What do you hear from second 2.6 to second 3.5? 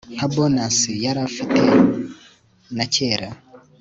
na kera